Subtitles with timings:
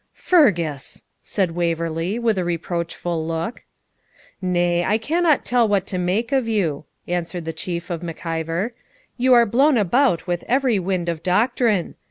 [0.13, 3.65] 'Fergus!' said Waverley, with a reproachful look.
[4.41, 8.73] 'Nay, I cannot tell what to make of you,' answered the Chief of Mac Ivor,
[9.17, 11.93] 'you are blown about with every wind of doctrine.